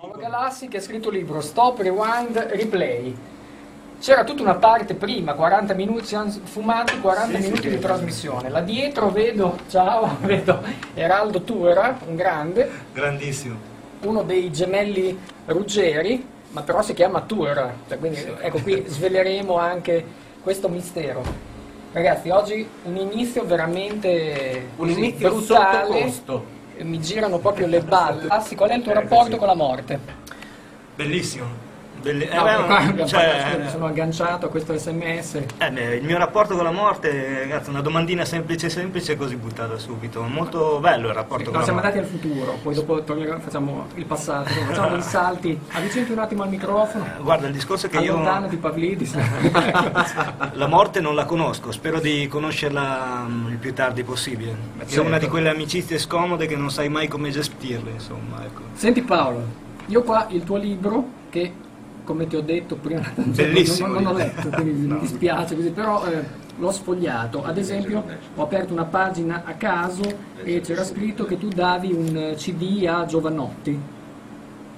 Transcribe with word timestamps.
Paolo 0.00 0.14
Galassi 0.16 0.68
che 0.68 0.76
ha 0.76 0.80
scritto 0.80 1.08
il 1.10 1.16
libro 1.16 1.40
Stop, 1.40 1.80
Rewind, 1.80 2.36
Replay. 2.36 3.12
C'era 3.98 4.22
tutta 4.22 4.42
una 4.42 4.54
parte 4.54 4.94
prima, 4.94 5.32
40 5.34 5.74
minuti, 5.74 6.04
siamo 6.06 6.30
fumati 6.30 7.00
40 7.00 7.36
Sì, 7.38 7.42
minuti 7.42 7.62
sì, 7.62 7.68
di 7.70 7.74
sì. 7.74 7.80
trasmissione. 7.80 8.48
Là 8.48 8.60
dietro 8.60 9.10
vedo, 9.10 9.58
ciao, 9.68 10.18
vedo 10.22 10.62
Eraldo 10.94 11.42
Tuera, 11.42 11.98
un 12.06 12.14
grande, 12.14 12.70
Grandissimo. 12.92 13.56
uno 14.02 14.22
dei 14.22 14.52
gemelli 14.52 15.18
Ruggeri, 15.46 16.24
ma 16.50 16.62
però 16.62 16.80
si 16.80 16.94
chiama 16.94 17.22
Tuera. 17.22 17.74
Cioè, 17.88 17.98
quindi 17.98 18.20
ecco 18.40 18.60
qui 18.60 18.84
sveleremo 18.86 19.56
anche 19.58 20.04
questo 20.44 20.68
mistero. 20.68 21.24
Ragazzi, 21.90 22.30
oggi 22.30 22.64
un 22.84 22.96
inizio 22.98 23.44
veramente 23.44 24.68
Un 24.76 24.90
inizio 24.90 25.28
brutale. 25.30 25.86
sottocosto. 25.88 26.56
Mi 26.80 27.00
girano 27.00 27.38
proprio 27.38 27.66
le 27.66 27.80
balle. 27.80 28.26
Lassi, 28.26 28.54
qual 28.54 28.70
è 28.70 28.74
il 28.74 28.82
tuo 28.82 28.92
rapporto 28.92 29.32
sì. 29.32 29.36
con 29.36 29.46
la 29.46 29.54
morte? 29.54 29.98
Bellissimo. 30.94 31.67
Belli- 32.00 32.28
No, 32.32 32.46
eh, 32.46 32.92
beh, 32.92 33.06
cioè, 33.06 33.58
mi 33.62 33.68
sono 33.68 33.86
agganciato 33.86 34.46
a 34.46 34.48
questo 34.48 34.76
sms. 34.76 35.34
eh, 35.58 35.70
beh, 35.70 35.96
il 35.96 36.04
mio 36.04 36.16
rapporto 36.18 36.54
con 36.54 36.64
la 36.64 36.70
morte, 36.70 37.40
ragazzi, 37.40 37.70
una 37.70 37.80
domandina 37.80 38.24
semplice 38.24 38.68
semplice 38.68 39.16
così 39.16 39.36
buttata 39.36 39.76
subito. 39.78 40.22
Molto 40.22 40.78
bello 40.80 41.08
il 41.08 41.14
rapporto 41.14 41.44
No, 41.46 41.50
con 41.50 41.58
la 41.60 41.64
siamo 41.64 41.80
morte. 41.80 41.98
andati 41.98 42.14
al 42.14 42.20
futuro, 42.20 42.58
poi 42.62 42.74
dopo 42.74 43.02
torneremo- 43.02 43.40
facciamo 43.40 43.86
il 43.96 44.04
passato, 44.04 44.48
facciamo 44.50 44.88
dei 44.90 45.02
salti. 45.02 45.58
Avvicinati 45.72 46.12
un 46.12 46.18
attimo 46.18 46.42
al 46.44 46.48
microfono. 46.50 47.04
Guarda, 47.20 47.46
il 47.48 47.52
discorso 47.52 47.86
è 47.86 47.88
che 47.90 47.98
io 47.98 48.12
Allontanati 48.12 48.56
Pavlidis. 48.56 49.14
la 50.52 50.66
morte 50.66 51.00
non 51.00 51.14
la 51.14 51.24
conosco, 51.24 51.72
spero 51.72 52.00
di 52.00 52.26
conoscerla 52.28 53.24
mm, 53.28 53.48
il 53.48 53.56
più 53.56 53.72
tardi 53.74 54.02
possibile. 54.04 54.54
È 54.78 54.84
certo. 54.84 55.02
una 55.06 55.18
di 55.18 55.26
quelle 55.28 55.48
amicizie 55.50 55.98
scomode 55.98 56.46
che 56.46 56.56
non 56.56 56.70
sai 56.70 56.88
mai 56.88 57.08
come 57.08 57.30
gestirle, 57.30 57.90
insomma, 57.90 58.44
ecco. 58.44 58.62
Senti 58.74 59.02
Paolo, 59.02 59.42
io 59.86 60.02
qua 60.02 60.26
il 60.30 60.44
tuo 60.44 60.56
libro 60.56 61.16
che 61.30 61.52
come 62.08 62.26
ti 62.26 62.36
ho 62.36 62.40
detto 62.40 62.76
prima 62.76 63.02
Bellissimo 63.16 63.88
non, 63.88 64.02
non 64.02 64.14
ho 64.14 64.16
letto, 64.16 64.48
quindi 64.48 64.86
No. 64.86 64.94
mi 64.94 65.00
dispiace 65.00 65.54
così, 65.54 65.68
però 65.68 66.06
eh, 66.06 66.24
l'ho 66.56 66.70
sfogliato. 66.70 67.44
Ad 67.44 67.58
esempio 67.58 68.02
ho 68.34 68.42
aperto 68.42 68.72
una 68.72 68.86
pagina 68.86 69.42
a 69.44 69.52
caso 69.52 70.02
e 70.42 70.60
c'era 70.62 70.84
scritto 70.84 71.26
che 71.26 71.36
tu 71.36 71.48
davi 71.48 71.92
un 71.92 72.16
eh, 72.16 72.34
CD 72.36 72.86
a 72.86 73.04
Giovanotti. 73.04 73.78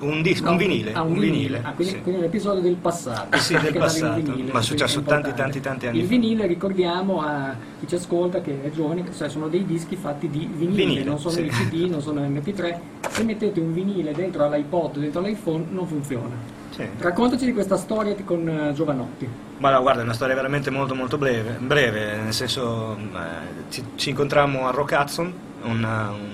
Un 0.00 0.22
disco, 0.22 0.46
No, 0.46 0.52
un 0.52 0.56
vinile, 0.56 0.92
ah, 0.94 1.02
un 1.02 1.12
vinile. 1.18 1.60
Ah, 1.62 1.72
quindi, 1.72 1.92
sì. 1.94 2.00
quindi 2.00 2.20
un 2.22 2.26
episodio 2.26 2.62
del 2.62 2.74
passato. 2.76 3.36
Sì, 3.38 3.52
del 3.52 3.62
Perché 3.62 3.78
davi 3.78 4.00
un 4.00 4.00
passato, 4.08 4.32
vinile, 4.32 4.52
ma 4.52 4.58
è 4.58 4.62
successo 4.62 5.02
tanti, 5.02 5.32
tanti, 5.34 5.60
tanti 5.60 5.86
anni 5.86 5.98
Il 5.98 6.04
fa. 6.04 6.08
vinile, 6.08 6.46
ricordiamo 6.46 7.20
a 7.20 7.54
chi 7.78 7.86
ci 7.86 7.94
ascolta 7.96 8.40
che 8.40 8.62
è 8.64 8.70
giovane, 8.70 9.04
sai, 9.10 9.28
sono 9.30 9.46
dei 9.48 9.64
dischi 9.66 9.94
fatti 9.96 10.28
di 10.28 10.48
vinile, 10.52 10.84
Vinile, 10.84 11.04
non 11.04 11.18
sono 11.20 11.34
sì. 11.34 11.46
CD, 11.46 11.88
non 11.90 12.00
sono 12.00 12.22
MP3. 12.22 12.78
Se 13.10 13.22
mettete 13.22 13.60
un 13.60 13.72
vinile 13.74 14.12
dentro 14.12 14.42
all'iPod, 14.44 14.98
dentro 14.98 15.20
all'iPhone, 15.20 15.66
non 15.70 15.86
funziona. 15.86 16.58
Sì. 16.70 16.88
Raccontaci 16.98 17.44
di 17.44 17.52
questa 17.52 17.76
storia 17.76 18.14
con 18.24 18.48
eh, 18.48 18.72
Giovanotti. 18.72 19.28
Ma 19.58 19.70
no, 19.70 19.82
guarda, 19.82 20.00
è 20.00 20.04
una 20.04 20.12
storia 20.12 20.34
veramente 20.34 20.70
molto 20.70 20.94
molto 20.94 21.18
breve, 21.18 21.56
breve 21.58 22.16
nel 22.16 22.32
senso 22.32 22.96
eh, 22.96 23.70
ci, 23.70 23.84
ci 23.96 24.10
incontrammo 24.10 24.66
a 24.66 24.70
Rock 24.70 24.96
Hudson, 24.98 25.32
un, 25.62 25.84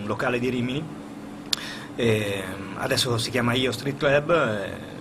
locale 0.05 0.39
di 0.39 0.49
Rimini, 0.49 0.85
e 1.97 2.45
adesso 2.77 3.19
si 3.19 3.31
chiama 3.31 3.55
Io 3.55 3.73
Street 3.73 3.97
Club. 3.97 4.31
e- 4.31 4.95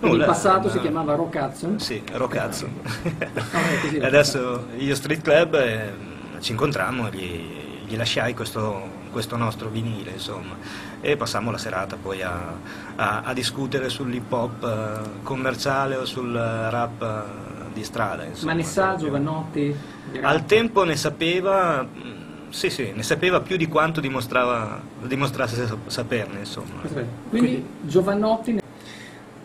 nulla, 0.00 0.24
in 0.24 0.30
passato 0.30 0.68
eh, 0.68 0.70
si 0.72 0.80
chiamava 0.80 1.14
Rock 1.14 1.38
Hudson. 1.40 1.78
Sì, 1.78 2.02
e 2.10 2.18
lo 2.18 2.28
adesso 4.02 4.66
Io 4.76 4.94
Street 4.94 5.22
Club 5.22 5.54
e 5.54 5.92
ci 6.40 6.52
incontrammo 6.52 7.08
e 7.08 7.16
gli, 7.16 7.40
gli 7.86 7.96
lasciai 7.96 8.34
questo, 8.34 8.88
questo 9.10 9.36
nostro 9.36 9.68
vinile, 9.68 10.12
insomma, 10.12 10.56
e 11.00 11.16
passammo 11.16 11.50
la 11.50 11.58
serata 11.58 11.96
poi 11.96 12.22
a, 12.22 12.52
a- 12.96 13.20
a 13.24 13.32
discutere 13.32 13.88
sull'hip 13.88 14.32
hop 14.32 14.64
eh, 14.64 15.22
commerciale 15.22 15.96
o 15.96 16.04
sul 16.04 16.32
rap 16.34 17.02
eh, 17.02 17.72
di 17.72 17.84
strada. 17.84 18.24
Insomma, 18.24 18.52
Ma 18.52 18.58
ne 18.58 18.64
sa 18.64 18.86
Proprio. 18.88 19.06
Giovanotti? 19.06 19.76
Al 20.22 20.44
tempo 20.46 20.84
ne 20.84 20.96
sapeva, 20.96 21.82
mm, 21.84 22.50
sì 22.50 22.70
sì, 22.70 22.92
ne 22.94 23.02
sapeva 23.02 23.40
più 23.40 23.56
di 23.56 23.66
quanto 23.68 24.00
dimostrava, 24.00 24.80
dimostrasse 25.02 25.66
sa- 25.66 25.76
saperne, 25.86 26.40
insomma. 26.40 26.80
Quindi 27.28 27.64
Giovanotti 27.82 28.52
ne- 28.54 28.58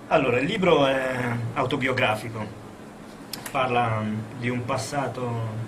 Allora, 0.07 0.39
il 0.39 0.45
libro 0.45 0.85
è 0.85 1.15
autobiografico, 1.53 2.45
parla 3.51 4.01
mm, 4.01 4.15
di 4.39 4.49
un 4.49 4.65
passato 4.65 5.63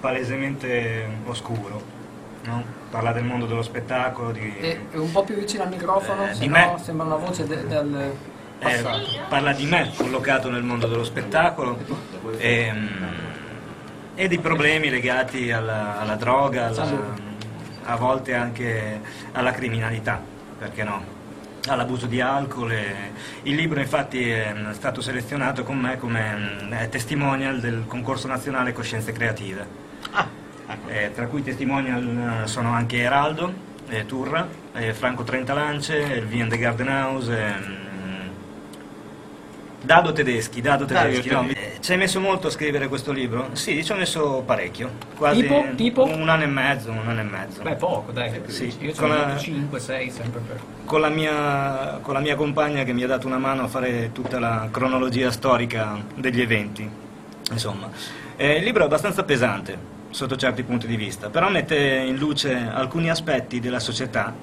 palesemente 0.00 1.06
oscuro, 1.24 1.82
no? 2.46 2.64
parla 2.90 3.12
del 3.12 3.24
mondo 3.24 3.46
dello 3.46 3.62
spettacolo, 3.62 4.32
di, 4.32 4.56
è 4.58 4.78
è 4.92 4.96
un 4.96 5.10
po' 5.12 5.24
più 5.24 5.34
vicino 5.34 5.64
al 5.64 5.68
microfono, 5.70 6.28
Eh, 6.28 6.34
se 6.34 6.40
di 6.40 6.48
no 6.48 6.56
me. 6.56 6.82
sembra 6.82 7.06
una 7.06 7.16
voce 7.16 7.46
de- 7.46 7.66
del 7.66 7.94
eh, 7.94 8.16
passato. 8.58 9.06
parla 9.28 9.52
di 9.52 9.66
me 9.66 9.92
collocato 9.96 10.50
nel 10.50 10.62
mondo 10.62 10.86
dello 10.86 11.04
spettacolo 11.04 11.78
e, 12.38 12.72
mm, 12.72 12.86
e 14.14 14.28
dei 14.28 14.38
problemi 14.38 14.88
legati 14.88 15.50
alla, 15.52 15.98
alla 15.98 16.14
droga, 16.14 16.66
alla- 16.66 17.24
a 17.88 17.96
volte 17.96 18.34
anche 18.34 19.00
alla 19.32 19.52
criminalità, 19.52 20.20
perché 20.58 20.82
no? 20.84 21.14
all'abuso 21.68 22.06
di 22.06 22.20
alcol. 22.20 22.72
e- 22.72 23.10
Il 23.42 23.56
libro 23.56 23.80
infatti 23.80 24.28
è 24.30 24.54
stato 24.72 25.00
selezionato 25.00 25.62
con 25.64 25.76
me 25.78 25.98
come 25.98 26.34
mm, 26.62 26.72
eh, 26.72 26.88
testimonial 26.88 27.60
del 27.60 27.84
concorso 27.86 28.26
nazionale 28.28 28.72
Coscienze 28.72 29.12
Creative. 29.12 29.84
Eh, 30.88 31.12
tra 31.14 31.26
cui 31.26 31.42
testimonial 31.42 32.42
eh, 32.44 32.46
sono 32.48 32.72
anche 32.72 32.98
Eraldo, 32.98 33.52
eh, 33.88 34.04
Turra, 34.06 34.48
eh, 34.74 34.92
Franco 34.94 35.22
Trentalance, 35.22 35.96
il 35.96 36.26
Vien 36.26 36.48
de 36.48 36.58
Gardenhaus, 36.58 37.28
ehm, 37.28 37.84
Dado 39.82 40.12
Tedeschi, 40.12 40.60
Dado 40.60 40.84
Tedeschi. 40.84 41.30
no, 41.30 41.46
eh, 41.48 41.76
ci 41.80 41.92
hai 41.92 41.98
messo 41.98 42.18
molto 42.18 42.48
a 42.48 42.50
scrivere 42.50 42.88
questo 42.88 43.12
libro? 43.12 43.50
Sì, 43.52 43.84
ci 43.84 43.92
ho 43.92 43.94
messo 43.94 44.42
parecchio, 44.44 44.90
quasi 45.16 45.42
Tipo? 45.42 45.64
Tipo? 45.76 46.04
un 46.04 46.28
anno 46.28 46.42
e 46.42 46.46
mezzo, 46.46 46.90
un 46.90 47.06
anno 47.06 47.20
e 47.20 47.24
mezzo. 47.24 47.62
Beh, 47.62 47.76
poco, 47.76 48.10
dai. 48.10 48.40
Sì, 48.46 48.74
Io 48.80 48.86
con 48.86 48.94
sono 48.94 49.14
la- 49.14 49.36
5, 49.36 49.78
6, 49.78 50.10
sempre 50.10 50.40
per... 50.40 50.60
con 50.84 51.00
la, 51.00 51.08
mia, 51.08 51.98
con 52.02 52.14
la 52.14 52.20
mia 52.20 52.34
compagna 52.34 52.82
che 52.82 52.92
mi 52.92 53.04
ha 53.04 53.06
dato 53.06 53.28
una 53.28 53.38
mano 53.38 53.62
a 53.62 53.68
fare 53.68 54.10
tutta 54.10 54.40
la 54.40 54.66
cronologia 54.72 55.30
storica 55.30 55.96
degli 56.16 56.40
eventi. 56.40 56.90
Insomma, 57.52 57.88
Eh, 58.34 58.56
il 58.56 58.64
libro 58.64 58.82
è 58.82 58.86
abbastanza 58.86 59.22
pesante 59.22 59.94
sotto 60.16 60.36
certi 60.36 60.62
punti 60.62 60.86
di 60.86 60.96
vista, 60.96 61.28
però 61.28 61.50
mette 61.50 61.76
in 61.76 62.16
luce 62.16 62.54
alcuni 62.54 63.10
aspetti 63.10 63.60
della 63.60 63.78
società, 63.78 64.34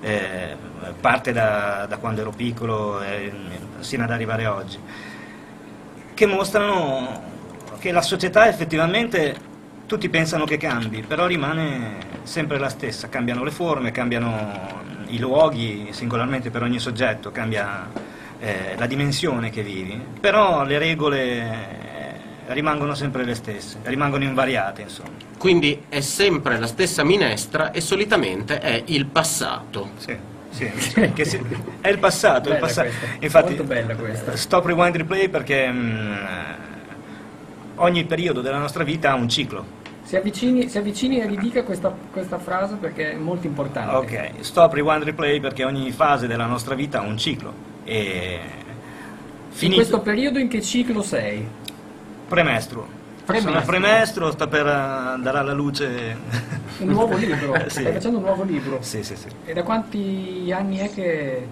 eh, 0.00 0.56
parte 0.98 1.32
da, 1.32 1.84
da 1.86 1.98
quando 1.98 2.22
ero 2.22 2.30
piccolo 2.30 3.02
eh, 3.02 3.30
sino 3.80 4.04
ad 4.04 4.10
arrivare 4.10 4.46
oggi, 4.46 4.78
che 6.14 6.24
mostrano 6.24 7.22
che 7.78 7.92
la 7.92 8.00
società 8.00 8.48
effettivamente 8.48 9.36
tutti 9.84 10.08
pensano 10.08 10.46
che 10.46 10.56
cambi, 10.56 11.02
però 11.02 11.26
rimane 11.26 11.98
sempre 12.22 12.56
la 12.56 12.70
stessa, 12.70 13.10
cambiano 13.10 13.44
le 13.44 13.50
forme, 13.50 13.90
cambiano 13.90 14.82
i 15.08 15.18
luoghi 15.18 15.88
singolarmente 15.90 16.48
per 16.48 16.62
ogni 16.62 16.78
soggetto, 16.78 17.30
cambia 17.32 17.86
eh, 18.38 18.76
la 18.78 18.86
dimensione 18.86 19.50
che 19.50 19.62
vivi, 19.62 20.02
però 20.20 20.64
le 20.64 20.78
regole 20.78 21.87
rimangono 22.48 22.94
sempre 22.94 23.24
le 23.24 23.34
stesse, 23.34 23.78
rimangono 23.84 24.24
invariate 24.24 24.82
insomma. 24.82 25.10
Quindi 25.38 25.84
è 25.88 26.00
sempre 26.00 26.58
la 26.58 26.66
stessa 26.66 27.04
minestra 27.04 27.70
e 27.70 27.80
solitamente 27.80 28.58
è 28.60 28.82
il 28.86 29.06
passato. 29.06 29.90
Sì, 29.98 30.16
sì, 30.50 30.70
che 31.14 31.24
si- 31.24 31.40
è 31.80 31.88
il 31.88 31.98
passato, 31.98 32.48
è 32.48 32.52
il 32.52 32.58
passato. 32.58 32.88
questa, 32.88 33.06
Infatti, 33.20 33.48
molto 33.48 33.64
bella 33.64 33.94
questa. 33.96 34.36
Stop 34.36 34.64
Rewind 34.66 34.96
Replay 34.96 35.28
perché 35.28 35.70
mm, 35.70 36.12
ogni 37.76 38.04
periodo 38.04 38.40
della 38.40 38.58
nostra 38.58 38.84
vita 38.84 39.10
ha 39.12 39.14
un 39.14 39.28
ciclo. 39.28 39.76
Si 40.02 40.16
avvicini, 40.16 40.68
si 40.70 40.78
avvicini 40.78 41.20
e 41.20 41.26
ridica 41.26 41.62
questa, 41.64 41.94
questa 42.10 42.38
frase 42.38 42.76
perché 42.76 43.12
è 43.12 43.16
molto 43.16 43.46
importante. 43.46 43.94
Ok, 43.94 44.30
stop, 44.40 44.72
rewind, 44.72 45.02
replay 45.02 45.38
perché 45.38 45.64
ogni 45.64 45.92
fase 45.92 46.26
della 46.26 46.46
nostra 46.46 46.74
vita 46.74 47.00
ha 47.00 47.02
un 47.02 47.18
ciclo. 47.18 47.52
E 47.84 48.40
In 48.40 49.50
finito, 49.50 49.76
questo 49.76 50.00
periodo 50.00 50.38
in 50.38 50.48
che 50.48 50.62
ciclo 50.62 51.02
sei? 51.02 51.46
Premestro. 52.28 52.86
Premestro. 53.24 53.52
Sono 53.52 53.64
premestro, 53.66 54.30
sta 54.30 54.46
per 54.46 54.66
eh, 54.66 54.70
andare 54.70 55.38
alla 55.38 55.52
luce. 55.52 56.16
Un 56.78 56.88
nuovo 56.88 57.16
libro? 57.16 57.54
Sì. 57.68 57.80
Stai 57.80 57.92
facendo 57.92 58.18
un 58.18 58.24
nuovo 58.24 58.42
libro? 58.44 58.78
Sì, 58.80 59.02
sì, 59.02 59.16
sì. 59.16 59.26
E 59.44 59.52
da 59.52 59.62
quanti 59.62 60.50
anni 60.54 60.78
è 60.78 60.92
che 60.92 61.46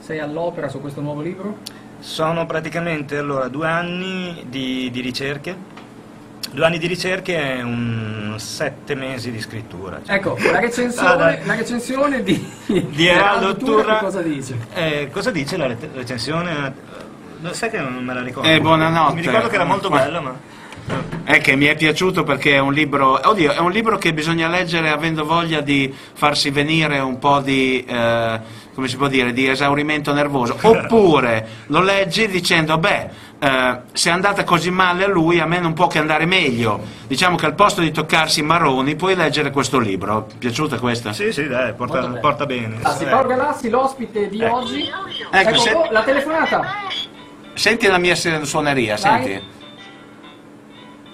sei 0.00 0.18
all'opera 0.18 0.68
su 0.68 0.80
questo 0.80 1.00
nuovo 1.00 1.20
libro? 1.20 1.58
Sono 2.00 2.46
praticamente 2.46 3.16
allora 3.16 3.48
due 3.48 3.66
anni 3.68 4.44
di, 4.48 4.90
di 4.90 5.00
ricerche. 5.00 5.72
Due 6.50 6.64
anni 6.64 6.78
di 6.78 6.86
ricerche 6.86 7.36
e 7.36 7.62
un 7.62 8.34
sette 8.36 8.94
mesi 8.94 9.30
di 9.30 9.40
scrittura. 9.40 10.00
cioè. 10.04 10.16
Ecco, 10.16 10.36
la 10.50 10.58
Ah, 10.58 10.60
recensione, 10.60 11.16
dai. 11.16 11.46
la 11.46 11.54
recensione 11.54 12.22
di, 12.22 12.50
di 12.66 13.06
Eraldo 13.06 13.56
Turra. 13.56 13.98
cosa 13.98 14.20
dice? 14.20 14.56
Eh, 14.74 15.08
cosa 15.12 15.30
dice 15.30 15.56
la 15.56 15.66
re- 15.68 15.78
recensione? 15.94 16.74
Eh, 17.44 17.54
Sai 17.54 17.70
che 17.70 17.78
non 17.78 18.02
me 18.04 18.14
la 18.14 18.22
ricordo. 18.22 18.48
Eh, 18.48 18.60
buonanotte. 18.60 19.14
Mi 19.14 19.20
ricordo 19.22 19.48
che 19.48 19.54
era 19.54 19.64
molto 19.64 19.88
bella, 19.90 20.20
ma. 20.20 20.34
è 21.24 21.40
che 21.40 21.56
mi 21.56 21.66
è 21.66 21.74
piaciuto 21.76 22.24
perché 22.24 22.54
è 22.54 22.58
un 22.58 22.72
libro, 22.72 23.18
oddio, 23.28 23.52
è 23.52 23.58
un 23.58 23.70
libro 23.70 23.96
che 23.98 24.12
bisogna 24.12 24.48
leggere 24.48 24.90
avendo 24.90 25.24
voglia 25.24 25.60
di 25.60 25.92
farsi 26.14 26.50
venire 26.50 26.98
un 27.00 27.18
po' 27.18 27.40
di, 27.40 27.82
eh, 27.86 28.40
come 28.74 28.88
si 28.88 28.96
può 28.96 29.08
dire, 29.08 29.32
di 29.32 29.48
esaurimento 29.48 30.12
nervoso, 30.12 30.56
oppure 30.62 31.46
lo 31.68 31.80
leggi 31.80 32.28
dicendo, 32.28 32.76
beh, 32.76 33.08
eh, 33.38 33.78
se 33.92 34.10
è 34.10 34.12
andata 34.12 34.44
così 34.44 34.70
male 34.70 35.04
a 35.04 35.08
lui, 35.08 35.38
a 35.40 35.46
me 35.46 35.58
non 35.58 35.72
può 35.72 35.86
che 35.86 35.98
andare 35.98 36.26
meglio. 36.26 36.80
Diciamo 37.06 37.36
che 37.36 37.46
al 37.46 37.54
posto 37.54 37.80
di 37.80 37.90
toccarsi 37.90 38.40
i 38.40 38.42
marroni 38.42 38.94
puoi 38.94 39.14
leggere 39.14 39.50
questo 39.50 39.78
libro. 39.78 40.28
Piaciuta 40.38 40.78
questa? 40.78 41.12
Sì, 41.14 41.32
sì, 41.32 41.46
dai, 41.46 41.72
porta, 41.74 42.00
bene. 42.00 42.18
porta 42.20 42.44
bene. 42.46 42.76
Ah, 42.82 42.94
si 42.94 43.04
Eh. 43.04 43.06
Paolo 43.06 43.28
Galassi, 43.28 43.68
l'ospite 43.70 44.28
di 44.28 44.40
Ecco. 44.42 44.54
oggi. 44.56 44.80
Ecco, 44.82 45.48
Ecco, 45.48 45.58
se- 45.58 45.72
oh, 45.72 45.90
la 45.90 46.02
telefonata. 46.02 46.62
Senti 47.54 47.86
la 47.86 47.98
mia 47.98 48.14
suoneria, 48.14 48.96
Vai. 48.96 49.22
senti. 49.24 49.42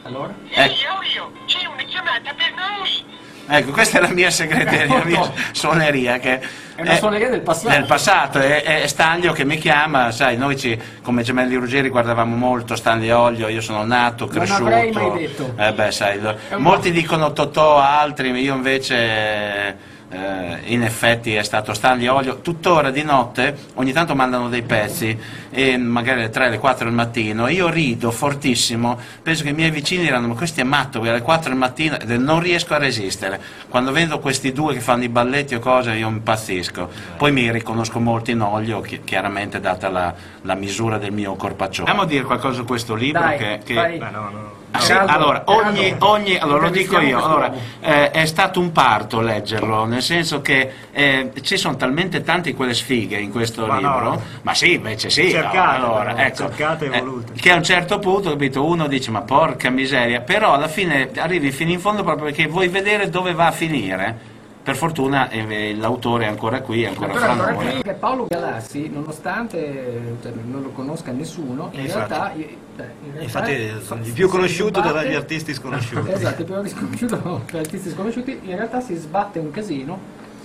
Allora? 0.03 0.35
Ecco. 0.49 0.73
Io, 0.73 1.33
c'è 1.47 1.67
una 1.67 1.83
chiamata 1.85 2.33
per 2.37 2.53
noi. 2.57 3.09
Ecco, 3.53 3.73
questa 3.73 3.99
è 3.99 4.01
la 4.01 4.09
mia 4.11 4.31
segreteria, 4.31 4.99
la 4.99 5.05
mia 5.05 5.33
suoneria 5.53 6.19
che 6.19 6.41
È 6.77 6.83
una 6.83 6.95
suoneria 6.97 7.29
del 7.29 7.41
passato. 7.41 7.69
Del 7.75 7.85
passato, 7.85 8.39
è, 8.39 8.63
è 8.83 8.87
Stanlio 8.87 9.33
che 9.33 9.45
mi 9.45 9.59
chiama, 9.59 10.13
sai, 10.13 10.37
noi 10.37 10.57
ci, 10.57 10.79
come 11.03 11.23
gemelli 11.25 11.57
Ruggeri 11.57 11.89
guardavamo 11.89 12.37
molto 12.37 12.77
Stanlio 12.77 13.19
Olio, 13.19 13.49
io 13.49 13.61
sono 13.61 13.85
nato, 13.85 14.27
Non 14.27 14.35
cresciuto. 14.35 14.63
avrei 14.63 14.93
mai 14.93 15.19
detto. 15.19 15.53
Eh 15.59 15.73
beh, 15.73 15.91
sai, 15.91 16.21
lo- 16.21 16.39
molti 16.59 16.93
dicono 16.93 17.33
Totò, 17.33 17.79
altri, 17.79 18.31
io 18.31 18.55
invece 18.55 19.77
eh, 20.11 20.59
in 20.65 20.83
effetti 20.83 21.35
è 21.35 21.43
stato 21.43 21.73
Stanlio 21.73 22.15
Olio. 22.15 22.41
Tuttora 22.41 22.91
di 22.91 23.03
notte 23.03 23.57
ogni 23.75 23.93
tanto 23.93 24.15
mandano 24.15 24.49
dei 24.49 24.63
pezzi, 24.63 25.17
e 25.51 25.77
magari 25.77 26.21
alle 26.21 26.31
3, 26.31 26.47
alle 26.47 26.59
4 26.59 26.85
del 26.85 26.95
mattino, 26.95 27.49
io 27.49 27.69
rido 27.69 28.11
fortissimo, 28.11 28.99
penso 29.23 29.45
che 29.45 29.51
i 29.51 29.55
miei 29.55 29.71
vicini 29.71 30.03
diranno 30.03 30.27
ma 30.27 30.35
questo 30.35 30.61
è 30.61 30.65
matto, 30.65 30.99
qui 30.99 31.09
alle 31.09 31.23
4 31.23 31.51
del 31.51 31.59
mattino, 31.59 31.97
non 32.19 32.41
riesco 32.41 32.75
a 32.75 32.79
resistere. 32.79 33.41
Quando 33.69 33.93
vedo 33.93 34.19
questi 34.19 34.53
due 34.53 34.75
che 34.75 34.81
fanno 34.81 35.05
i 35.05 35.09
balletti 35.09 35.55
o 35.55 35.61
cose 35.61 35.93
io 35.93 36.09
impazzisco. 36.09 36.91
Poi 37.17 37.33
mi 37.33 37.51
riconosco 37.51 38.01
molto 38.01 38.31
in 38.31 38.41
Olio, 38.41 38.81
chi- 38.81 39.03
chiaramente 39.05 39.61
data 39.61 39.89
la, 39.89 40.13
la 40.43 40.55
misura 40.55 40.99
del 40.99 41.13
mio 41.13 41.35
corpaccione. 41.35 41.89
Andiamo 41.89 42.09
a 42.09 42.11
dire 42.11 42.25
qualcosa 42.25 42.57
su 42.57 42.65
questo 42.65 42.95
libro 42.95 43.21
Dai, 43.21 43.39
che... 43.39 43.61
che-. 43.65 43.75
Beh, 43.75 43.99
no, 43.99 44.11
no. 44.11 44.60
Sì, 44.79 44.93
allora, 44.93 45.43
ogni, 45.47 45.95
ogni- 45.99 46.39
allora, 46.39 46.63
lo 46.63 46.71
dico 46.71 47.01
io, 47.01 47.23
allora, 47.23 47.53
eh, 47.81 48.11
è 48.13 48.25
stato 48.25 48.61
un 48.61 48.71
parto 48.71 49.21
leggerlo, 49.21 49.85
nel 49.85 50.01
senso 50.01 50.41
che 50.41 50.73
eh, 50.93 51.33
ci 51.43 51.57
sono 51.57 51.77
talmente 51.77 52.23
tante 52.23 52.55
quelle 52.55 52.73
sfighe 52.73 53.19
in 53.19 53.31
questo 53.31 53.67
Ma 53.67 53.77
libro, 53.77 54.01
no. 54.01 54.23
ma 54.43 54.55
sì, 54.55 54.75
invece 54.75 55.11
sì, 55.11 55.25
no, 55.25 55.31
Cercate, 55.31 55.57
allora, 55.77 56.13
però, 56.15 56.27
ecco, 56.27 56.37
cercate 56.37 56.85
e 56.91 56.97
eh, 56.97 57.01
volute. 57.01 57.33
che 57.35 57.51
a 57.51 57.57
un 57.57 57.65
certo 57.65 57.99
punto, 57.99 58.31
capito, 58.31 58.65
uno 58.65 58.87
dice 58.87 59.11
ma 59.11 59.23
porca 59.23 59.71
miseria, 59.71 60.21
però 60.21 60.55
alla 60.55 60.69
fine 60.69 61.11
arrivi 61.17 61.51
fino 61.51 61.73
in 61.73 61.81
fondo 61.81 62.03
proprio 62.05 62.27
perché 62.27 62.47
vuoi 62.47 62.69
vedere 62.69 63.11
dove 63.11 63.35
va 63.35 63.47
a 63.49 63.53
finire. 63.53 64.39
Per 64.63 64.77
fortuna 64.77 65.31
eh, 65.31 65.75
l'autore 65.75 66.25
è 66.25 66.29
ancora 66.29 66.61
qui, 66.61 66.83
è 66.83 66.89
ancora 66.89 67.15
fra 67.15 67.33
noi. 67.35 67.55
qui, 67.73 67.83
che 67.83 67.93
Paolo 67.95 68.27
Galassi, 68.29 68.91
nonostante 68.91 70.17
cioè, 70.23 70.33
non 70.45 70.63
lo 70.63 70.69
conosca 70.71 71.13
nessuno, 71.13 71.71
in 71.73 71.81
Infatti. 71.81 72.13
realtà, 72.13 72.33
eh, 72.35 72.57
beh, 72.77 72.85
in 73.05 73.13
realtà 73.15 73.23
Infatti 73.23 73.69
fa- 73.81 73.95
il 74.03 74.13
più 74.13 74.29
conosciuto 74.29 74.81
sbatte- 74.81 75.01
tra 75.01 75.03
gli 75.11 75.15
artisti 75.15 75.55
sconosciuti. 75.55 76.11
Esatto, 76.13 76.43
il 76.43 76.47
più 76.47 76.67
sconosciuto 76.69 77.43
tra 77.47 77.59
gli 77.59 77.61
artisti 77.63 77.91
sconosciuti, 77.91 78.41
in 78.43 78.57
realtà 78.57 78.81
si 78.81 78.95
sbatte 78.97 79.39
un 79.39 79.51
casino 79.51 79.99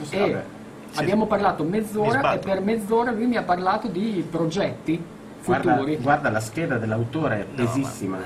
e. 0.09 0.43
Sì. 0.91 1.01
abbiamo 1.01 1.25
parlato 1.27 1.63
mezz'ora 1.65 2.35
e 2.35 2.37
per 2.37 2.61
mezz'ora 2.61 3.11
lui 3.11 3.25
mi 3.25 3.35
ha 3.35 3.43
parlato 3.43 3.89
di 3.89 4.25
progetti 4.29 5.03
Guarda, 5.43 5.73
futuri. 5.75 5.97
guarda 5.97 6.29
la 6.29 6.39
scheda 6.39 6.77
dell'autore, 6.77 7.35
è 7.41 7.45
No, 7.53 7.65
pesissima. 7.65 8.17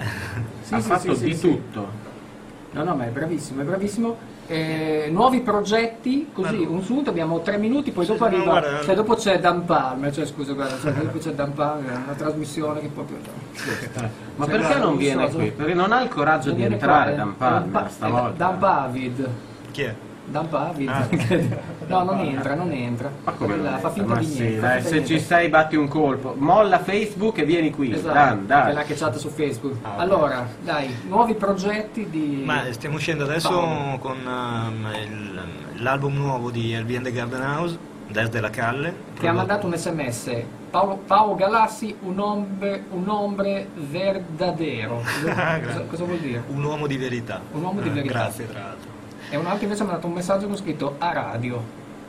Sì, 0.61 0.73
ha 0.75 0.79
sì, 0.79 0.87
fatto 0.87 1.15
sì, 1.15 1.23
di 1.25 1.31
sì, 1.33 1.37
sì. 1.39 1.47
tutto. 1.49 1.87
No, 2.73 2.83
no, 2.83 2.95
ma 2.95 3.05
è 3.05 3.09
bravissimo, 3.09 3.61
è 3.61 3.65
bravissimo. 3.65 4.37
Eh, 4.51 5.09
nuovi 5.11 5.41
progetti, 5.41 6.29
così, 6.33 6.65
un 6.67 6.81
sunto, 6.81 7.11
abbiamo 7.11 7.41
tre 7.41 7.59
minuti, 7.59 7.91
poi 7.91 8.07
dopo 8.07 8.25
arriva, 8.25 8.43
guarda- 8.45 8.81
cioè 8.81 8.95
dopo 8.95 9.13
c'è 9.13 9.39
Dan 9.39 9.63
Palmer, 9.63 10.11
cioè 10.11 10.25
scusa, 10.25 10.53
guarda, 10.53 10.75
cioè, 10.79 10.91
dopo 10.93 11.19
c'è 11.19 11.31
Dan 11.33 11.53
Palmer, 11.53 12.01
una 12.03 12.13
trasmissione 12.17 12.79
che 12.81 12.87
proprio... 12.87 13.17
Ma 14.37 14.45
Cioè, 14.45 14.57
perché 14.57 14.79
non 14.79 14.97
viene 14.97 15.29
qui? 15.29 15.51
Perché 15.51 15.73
non 15.75 15.91
ha 15.91 16.01
il 16.01 16.09
coraggio 16.09 16.47
non 16.49 16.57
di 16.57 16.63
entrare 16.63 17.03
qua, 17.03 17.13
eh. 17.13 17.15
Dan 17.15 17.37
Palmer 17.37 17.61
Dan 17.61 17.71
Pa- 17.83 17.89
stavolta. 17.89 18.31
Dan 18.37 18.57
Pavid. 18.57 19.29
Chi 19.69 19.81
è? 19.83 19.95
Dan 20.29 20.47
Pavid. 20.47 20.87
Ah. 20.89 21.07
no, 21.87 22.03
non 22.03 22.19
entra, 22.19 22.53
non 22.55 22.71
entra. 22.71 23.11
Ma 23.23 23.31
come 23.31 23.55
Quella 23.55 23.77
fa 23.79 23.89
finta 23.89 24.13
Ma 24.13 24.19
di 24.19 24.25
sì, 24.25 24.39
niente. 24.41 24.59
dai, 24.59 24.81
se 24.81 24.89
di 24.89 25.05
ci 25.05 25.11
niente. 25.13 25.19
stai 25.25 25.49
batti 25.49 25.75
un 25.75 25.87
colpo. 25.87 26.35
Molla 26.37 26.79
Facebook 26.79 27.37
e 27.39 27.45
vieni 27.45 27.71
qui. 27.71 27.91
Esatto, 27.93 28.13
Dan, 28.13 28.45
dai. 28.47 28.65
che 28.67 28.73
l'ha 28.73 28.83
cacciato 28.83 29.17
su 29.19 29.29
Facebook. 29.29 29.77
Ah, 29.83 29.95
allora, 29.97 30.47
dai, 30.63 30.93
nuovi 31.07 31.33
progetti 31.33 32.09
di... 32.09 32.43
Ma 32.45 32.63
stiamo 32.71 32.95
uscendo 32.95 33.23
adesso 33.23 33.49
Paolo. 33.49 33.97
con 33.99 34.17
il- 34.17 35.81
l'album 35.81 36.15
nuovo 36.15 36.51
di 36.51 36.75
and 36.75 36.87
the 37.03 37.11
Garden 37.11 37.41
House, 37.41 37.77
Desde 38.07 38.39
la 38.39 38.49
Calle. 38.49 38.93
che 39.19 39.27
ha 39.27 39.33
mandato 39.33 39.67
un 39.67 39.75
sms 39.77 40.31
Paolo, 40.71 40.97
Paolo 41.05 41.35
Galassi 41.35 41.95
un 42.01 42.17
ombre, 42.19 42.83
un 42.91 43.07
ombre 43.07 43.67
verdadero 43.75 45.01
cosa, 45.23 45.81
cosa 45.87 46.03
vuol 46.05 46.17
dire? 46.17 46.43
Un 46.47 46.63
uomo 46.63 46.87
di 46.87 46.97
verità. 46.97 47.39
Un 47.51 47.63
uomo 47.63 47.81
di 47.81 47.89
Eh, 47.89 47.91
verità. 47.91 48.13
Grazie, 48.13 48.47
tra 48.49 48.59
l'altro. 48.59 48.89
E 49.29 49.37
un 49.37 49.45
altro 49.45 49.63
invece 49.65 49.83
mi 49.83 49.89
ha 49.89 49.93
dato 49.93 50.07
un 50.07 50.13
messaggio 50.13 50.47
con 50.47 50.57
scritto 50.57 50.95
a 50.99 51.11
radio 51.13 51.63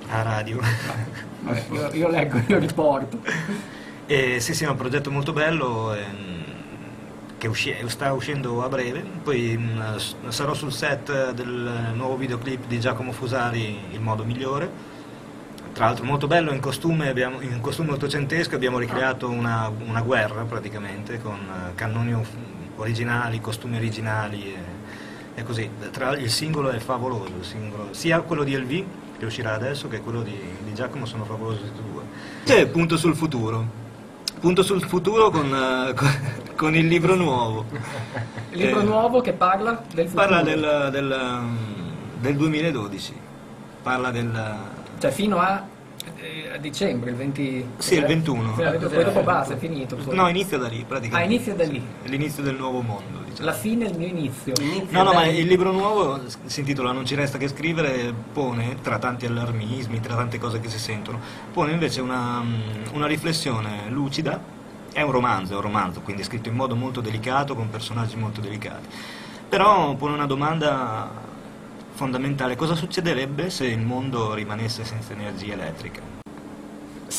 A 0.09 0.23
radio. 0.23 0.61
Vabbè, 1.41 1.67
io, 1.71 1.91
io 1.93 2.09
leggo, 2.09 2.41
io 2.47 2.59
riporto 2.59 3.21
E 4.07 4.41
sì, 4.41 4.55
sì, 4.55 4.65
è 4.65 4.69
un 4.69 4.77
progetto 4.77 5.11
molto 5.11 5.33
bello 5.33 5.95
ehm, 5.95 6.45
che 7.39 7.47
usci- 7.49 7.75
sta 7.87 8.13
uscendo 8.13 8.63
a 8.65 8.69
breve. 8.69 9.03
Poi 9.23 9.57
mh, 9.57 9.97
s- 9.97 10.15
sarò 10.29 10.53
sul 10.55 10.73
set 10.73 11.31
del 11.33 11.93
nuovo 11.95 12.17
videoclip 12.17 12.67
di 12.67 12.81
Giacomo 12.81 13.13
Fusari, 13.13 13.79
Il 13.93 14.01
modo 14.01 14.25
migliore. 14.25 14.69
Tra 15.73 15.87
l'altro 15.87 16.05
molto 16.05 16.27
bello, 16.27 16.53
in 16.53 16.61
costume, 16.61 17.09
abbiamo- 17.09 17.41
in 17.41 17.61
costume 17.61 17.93
ottocentesco 17.93 18.57
abbiamo 18.57 18.79
ricreato 18.79 19.29
una, 19.31 19.69
una 19.87 20.01
guerra 20.03 20.43
praticamente 20.43 21.21
con 21.21 21.39
eh, 21.39 21.75
cannoni 21.77 22.15
originali, 22.77 23.41
costumi 23.41 23.77
originali 23.77 24.53
e, 24.55 24.59
e 25.41 25.45
così. 25.45 25.69
Tra 25.91 26.07
l'altro 26.07 26.23
il 26.25 26.31
singolo 26.31 26.71
è 26.71 26.79
favoloso, 26.79 27.33
il 27.39 27.45
singolo- 27.45 27.89
sia 27.93 28.21
quello 28.21 28.45
di 28.45 28.57
LV 28.57 28.85
che 29.19 29.25
uscirà 29.27 29.55
adesso 29.55 29.89
che 29.89 30.01
quello 30.01 30.23
di, 30.23 30.39
di 30.65 30.75
Giacomo 30.75 31.05
sono 31.07 31.25
favolosi 31.25 31.61
tutti 31.61 31.81
e 31.81 31.93
due. 31.93 32.63
E 32.63 32.67
punto 32.67 32.97
sul 32.97 33.15
futuro. 33.15 33.79
Punto 34.41 34.63
sul 34.63 34.83
futuro 34.83 35.31
con, 35.31 35.47
eh, 35.53 35.95
con- 35.95 36.19
con 36.57 36.75
il 36.75 36.87
libro 36.87 37.15
nuovo. 37.15 37.67
il 38.51 38.59
libro 38.59 38.81
Eh, 38.81 38.85
nuovo 38.85 39.21
che 39.21 39.33
parla 39.33 39.83
del 39.93 40.07
futuro 40.09 40.27
Parla 40.27 40.43
del, 40.43 40.89
del, 40.91 41.39
um, 41.39 41.57
del 42.21 42.37
2012. 42.37 43.15
Parla 43.83 44.11
del... 44.11 44.57
cioè 44.99 45.11
fino 45.11 45.39
a, 45.39 45.63
a 46.53 46.57
dicembre 46.57 47.11
il 47.11 47.17
20 47.17 47.67
Sì, 47.79 47.95
il 47.95 48.07
21. 48.07 48.55
Sì, 48.55 48.63
poi 48.89 49.05
dopo 49.05 49.23
basta 49.23 49.55
è 49.55 49.57
finito 49.57 49.97
poi. 49.97 50.15
No, 50.15 50.29
inizia 50.29 50.59
da 50.59 50.69
lì 50.69 50.81
ah 50.81 50.85
praticamente. 50.87 51.33
inizia 51.35 51.55
da 51.55 51.65
lì 51.65 51.83
È 52.03 52.09
l'inizio 52.09 52.43
del 52.43 52.57
nuovo 52.57 52.81
mondo. 52.81 53.19
Diciamo. 53.25 53.47
la 53.49 53.53
fine 53.53 53.87
è 53.87 53.91
il 53.91 53.97
mio 53.97 54.09
inizio 54.09 54.53
No, 54.89 55.03
no, 55.03 55.13
ma 55.13 55.27
il 55.27 55.47
libro 55.47 55.71
nuovo 55.71 56.21
si 56.47 56.61
intitola 56.61 56.93
Non 56.93 57.07
ci 57.07 57.15
resta 57.15 57.39
che 57.39 57.49
scrivere, 57.49 58.13
pone, 58.33 58.77
tra 58.83 58.99
tanti 58.99 59.27
allarmismi, 59.27 60.01
tra 60.01 60.17
tante 60.17 60.39
cose 60.39 60.61
che 60.61 60.69
si 60.69 60.79
sentono, 60.79 61.21
pone 61.53 61.73
invece 61.73 62.01
una, 62.01 62.41
mm, 62.41 62.61
una 62.93 63.07
riflessione 63.07 63.89
lucida, 63.89 64.41
è 64.93 65.03
un 65.03 65.13
romanzo, 65.13 65.53
è 65.53 65.57
un 65.57 65.63
romanzo, 65.63 66.01
quindi 66.01 66.23
è 66.23 66.25
scritto 66.25 66.49
in 66.49 66.57
modo 66.57 66.75
molto 66.75 67.01
delicato, 67.01 67.55
con 67.55 67.71
personaggi 67.71 68.17
molto 68.17 68.41
delicati, 68.41 68.89
però 69.49 69.95
pone 69.95 70.15
una 70.15 70.27
domanda 70.27 71.09
fondamentale, 71.93 72.57
cosa 72.57 72.75
succederebbe 72.75 73.51
se 73.51 73.67
il 73.67 73.81
mondo 73.81 74.35
rimanesse 74.35 74.85
senza 74.85 75.13
energia 75.13 75.53
elettrica? 75.53 76.01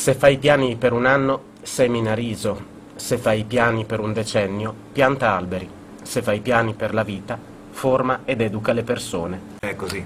Se 0.01 0.15
fai 0.15 0.33
i 0.33 0.37
piani 0.39 0.77
per 0.77 0.93
un 0.93 1.05
anno, 1.05 1.43
semina 1.61 2.15
riso. 2.15 2.59
Se 2.95 3.19
fai 3.19 3.41
i 3.41 3.43
piani 3.43 3.85
per 3.85 3.99
un 3.99 4.13
decennio, 4.13 4.73
pianta 4.91 5.35
alberi. 5.35 5.69
Se 6.01 6.23
fai 6.23 6.37
i 6.37 6.39
piani 6.39 6.73
per 6.73 6.95
la 6.95 7.03
vita, 7.03 7.37
forma 7.69 8.21
ed 8.25 8.41
educa 8.41 8.73
le 8.73 8.81
persone. 8.81 9.39
È 9.59 9.75
così. 9.75 10.03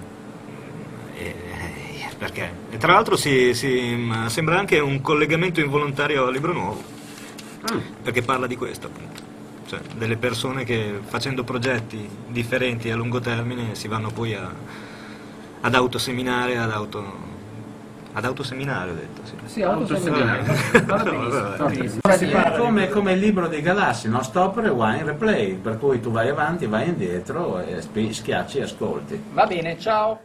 E- 1.15 1.35
perché? 2.17 2.51
E 2.71 2.77
tra 2.77 2.91
l'altro 2.91 3.15
si- 3.15 3.53
si- 3.53 3.95
mh, 3.95 4.27
sembra 4.27 4.59
anche 4.59 4.79
un 4.79 4.99
collegamento 4.99 5.61
involontario 5.61 6.25
al 6.25 6.33
libro 6.33 6.51
nuovo, 6.51 6.83
perché 8.03 8.21
parla 8.21 8.47
di 8.47 8.57
questo 8.57 8.87
appunto. 8.87 9.21
Cioè, 9.65 9.79
delle 9.95 10.17
persone 10.17 10.65
che 10.65 10.99
facendo 11.05 11.45
progetti 11.45 12.05
differenti 12.27 12.91
a 12.91 12.97
lungo 12.97 13.21
termine 13.21 13.75
si 13.75 13.87
vanno 13.87 14.09
poi 14.11 14.33
a- 14.33 14.51
ad 15.61 15.73
autoseminare, 15.73 16.57
ad 16.57 16.71
auto... 16.71 17.31
Ad 18.17 18.23
autoseminare 18.23 18.91
ho 18.91 18.93
detto, 18.93 19.21
sì. 19.25 19.35
sì. 19.45 19.61
Sì, 22.15 22.29
È 22.29 22.57
come, 22.57 22.87
come 22.87 23.11
il 23.11 23.19
libro 23.19 23.47
dei 23.47 23.61
galassi, 23.61 24.07
no? 24.07 24.23
stop, 24.23 24.57
rewind, 24.57 25.01
replay, 25.01 25.55
per 25.55 25.77
cui 25.77 25.99
tu 25.99 26.11
vai 26.11 26.29
avanti, 26.29 26.65
vai 26.65 26.87
indietro 26.87 27.59
e 27.59 27.81
spi- 27.81 28.13
schiacci 28.13 28.59
e 28.59 28.63
ascolti. 28.63 29.21
va 29.33 29.45
bene 29.45 29.77
ciao 29.77 30.21